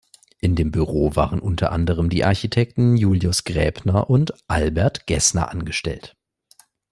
[0.39, 6.17] In dem Büro waren unter anderem die Architekten Julius Graebner und Albert Gessner angestellt.